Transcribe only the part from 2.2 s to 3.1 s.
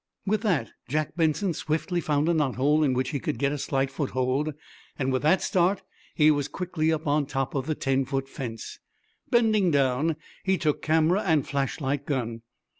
a knothole in